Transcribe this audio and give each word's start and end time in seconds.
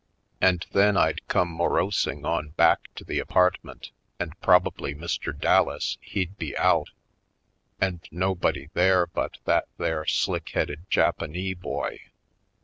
And 0.41 0.65
then 0.71 0.97
I'd 0.97 1.27
come 1.27 1.51
morosing 1.55 2.25
on 2.25 2.53
back 2.57 2.79
to 2.95 3.03
the 3.03 3.19
apartment 3.19 3.91
and 4.19 4.33
probably 4.41 4.95
Mr. 4.95 5.31
Dallas 5.39 5.99
he'd 6.01 6.39
be 6.39 6.57
out 6.57 6.89
and 7.79 8.01
no 8.09 8.33
body 8.33 8.71
there 8.73 9.05
but 9.05 9.37
that 9.45 9.67
there 9.77 10.07
slick 10.07 10.49
headed 10.53 10.89
Japa 10.89 11.29
nee 11.29 11.53
boy. 11.53 11.99